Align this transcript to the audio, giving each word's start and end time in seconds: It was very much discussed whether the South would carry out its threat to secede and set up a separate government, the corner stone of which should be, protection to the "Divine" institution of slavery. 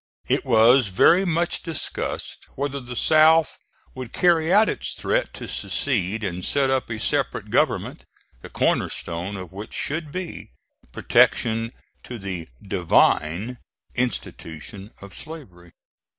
It 0.27 0.43
was 0.45 0.87
very 0.87 1.25
much 1.25 1.61
discussed 1.61 2.47
whether 2.55 2.79
the 2.79 2.95
South 2.95 3.59
would 3.93 4.13
carry 4.13 4.51
out 4.51 4.67
its 4.67 4.93
threat 4.95 5.31
to 5.35 5.47
secede 5.47 6.23
and 6.23 6.43
set 6.43 6.71
up 6.71 6.89
a 6.89 6.99
separate 6.99 7.51
government, 7.51 8.05
the 8.41 8.49
corner 8.49 8.89
stone 8.89 9.37
of 9.37 9.51
which 9.51 9.73
should 9.75 10.11
be, 10.11 10.49
protection 10.91 11.71
to 12.01 12.17
the 12.17 12.47
"Divine" 12.67 13.59
institution 13.93 14.89
of 15.01 15.13
slavery. 15.13 15.71